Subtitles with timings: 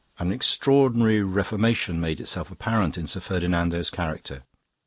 [0.17, 4.41] An extraordinary reformation made itself apparent in Sir Ferdinando's character.